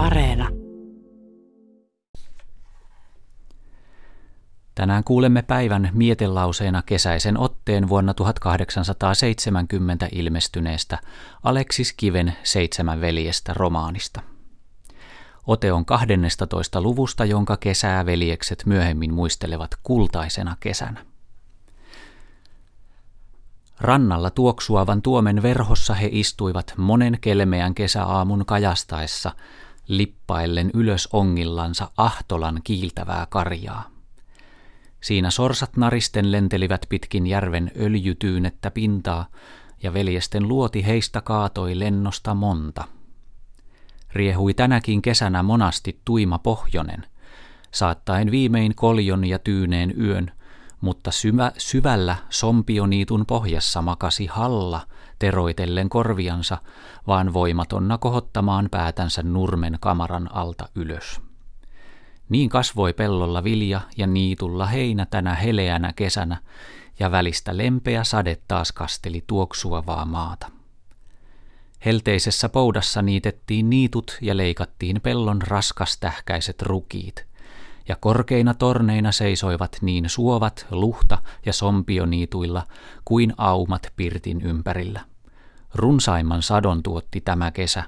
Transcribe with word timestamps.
Areena. 0.00 0.48
Tänään 4.74 5.04
kuulemme 5.04 5.42
päivän 5.42 5.90
mietelauseena 5.92 6.82
kesäisen 6.82 7.38
otteen 7.38 7.88
vuonna 7.88 8.14
1870 8.14 10.08
ilmestyneestä 10.12 10.98
Aleksis 11.42 11.92
Kiven 11.92 12.36
Seitsemän 12.42 13.00
veljestä 13.00 13.54
romaanista. 13.54 14.20
Ote 15.46 15.72
on 15.72 15.84
12. 15.84 16.80
luvusta, 16.80 17.24
jonka 17.24 17.56
kesää 17.56 18.06
veljekset 18.06 18.62
myöhemmin 18.66 19.14
muistelevat 19.14 19.70
kultaisena 19.82 20.56
kesänä. 20.60 21.04
Rannalla 23.80 24.30
tuoksuavan 24.30 25.02
tuomen 25.02 25.42
verhossa 25.42 25.94
he 25.94 26.08
istuivat 26.12 26.74
monen 26.76 27.18
kelmeän 27.20 27.74
kesäaamun 27.74 28.46
kajastaessa, 28.46 29.32
lippaillen 29.90 30.70
ylös 30.74 31.08
ongillansa 31.12 31.90
ahtolan 31.96 32.60
kiiltävää 32.64 33.26
karjaa. 33.30 33.90
Siinä 35.00 35.30
sorsat 35.30 35.76
naristen 35.76 36.32
lentelivät 36.32 36.86
pitkin 36.88 37.26
järven 37.26 37.70
öljytyynettä 37.80 38.70
pintaa, 38.70 39.26
ja 39.82 39.92
veljesten 39.92 40.48
luoti 40.48 40.86
heistä 40.86 41.20
kaatoi 41.20 41.78
lennosta 41.78 42.34
monta. 42.34 42.84
Riehui 44.12 44.54
tänäkin 44.54 45.02
kesänä 45.02 45.42
monasti 45.42 46.00
tuima 46.04 46.38
pohjonen, 46.38 47.06
saattaen 47.70 48.30
viimein 48.30 48.74
koljon 48.74 49.24
ja 49.24 49.38
tyyneen 49.38 50.00
yön, 50.00 50.32
mutta 50.80 51.10
syvä, 51.10 51.52
syvällä 51.58 52.16
sompioniitun 52.30 53.26
pohjassa 53.26 53.82
makasi 53.82 54.26
halla, 54.26 54.80
teroitellen 55.18 55.88
korviansa, 55.88 56.58
vaan 57.06 57.32
voimatonna 57.32 57.98
kohottamaan 57.98 58.68
päätänsä 58.70 59.22
nurmen 59.22 59.76
kamaran 59.80 60.34
alta 60.34 60.68
ylös. 60.74 61.20
Niin 62.28 62.48
kasvoi 62.48 62.92
pellolla 62.92 63.44
vilja 63.44 63.80
ja 63.96 64.06
niitulla 64.06 64.66
heinä 64.66 65.06
tänä 65.06 65.34
heleänä 65.34 65.92
kesänä, 65.92 66.36
ja 66.98 67.10
välistä 67.10 67.56
lempeä 67.56 68.04
sade 68.04 68.38
taas 68.48 68.72
kasteli 68.72 69.24
tuoksuavaa 69.26 70.04
maata. 70.04 70.50
Helteisessä 71.84 72.48
poudassa 72.48 73.02
niitettiin 73.02 73.70
niitut 73.70 74.18
ja 74.20 74.36
leikattiin 74.36 75.00
pellon 75.00 75.42
raskastähkäiset 75.42 76.62
rukiit, 76.62 77.26
ja 77.90 77.96
korkeina 78.00 78.54
torneina 78.54 79.12
seisoivat 79.12 79.76
niin 79.82 80.08
suovat, 80.08 80.66
luhta 80.70 81.18
ja 81.46 81.52
sompioniituilla 81.52 82.66
kuin 83.04 83.34
aumat 83.36 83.92
pirtin 83.96 84.40
ympärillä. 84.40 85.00
Runsaimman 85.74 86.42
sadon 86.42 86.82
tuotti 86.82 87.20
tämä 87.20 87.50
kesä, 87.50 87.84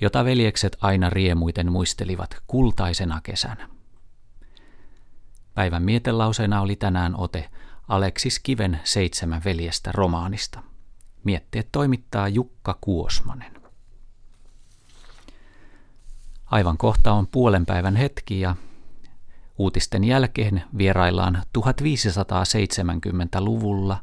jota 0.00 0.24
veljekset 0.24 0.76
aina 0.80 1.10
riemuiten 1.10 1.72
muistelivat 1.72 2.36
kultaisena 2.46 3.20
kesänä. 3.22 3.68
Päivän 5.54 5.82
mietelauseena 5.82 6.60
oli 6.60 6.76
tänään 6.76 7.16
ote 7.16 7.50
Aleksis 7.88 8.38
Kiven 8.38 8.80
Seitsemän 8.84 9.42
veljestä 9.44 9.92
romaanista. 9.92 10.62
Mietteet 11.24 11.68
toimittaa 11.72 12.28
Jukka 12.28 12.78
Kuosmanen. 12.80 13.52
Aivan 16.46 16.78
kohta 16.78 17.12
on 17.12 17.26
puolen 17.26 17.66
päivän 17.66 17.96
hetki 17.96 18.40
ja 18.40 18.56
uutisten 19.60 20.04
jälkeen 20.04 20.62
vieraillaan 20.78 21.42
1570-luvulla 21.58 23.96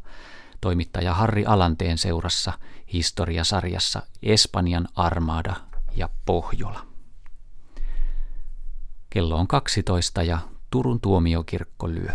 toimittaja 0.62 1.14
Harri 1.14 1.46
Alanteen 1.46 1.98
seurassa 1.98 2.54
historiasarjassa 2.94 4.02
Espanjan 4.24 4.88
armada 4.96 5.56
ja 5.96 6.10
Pohjola. 6.26 6.88
Kello 9.10 9.36
on 9.36 9.48
12 9.48 10.24
ja 10.24 10.40
Turun 10.70 11.02
tuomiokirkko 11.02 11.90
lyö. 11.90 12.12